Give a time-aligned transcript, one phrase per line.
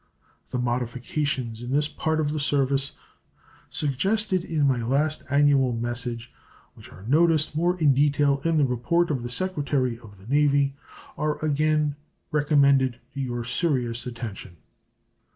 [0.49, 2.93] The modifications in this part of the service
[3.69, 6.33] suggested in my last annual message,
[6.73, 10.75] which are noticed more in detail in the report of the Secretary of the Navy,
[11.19, 11.97] are again
[12.31, 14.57] recommended to your serious attention.